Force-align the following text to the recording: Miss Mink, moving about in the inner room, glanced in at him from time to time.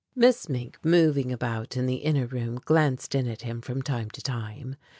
Miss 0.15 0.49
Mink, 0.49 0.79
moving 0.83 1.31
about 1.31 1.77
in 1.77 1.85
the 1.85 1.97
inner 1.97 2.25
room, 2.25 2.59
glanced 2.65 3.13
in 3.13 3.27
at 3.27 3.43
him 3.43 3.61
from 3.61 3.83
time 3.83 4.09
to 4.09 4.21
time. 4.23 4.75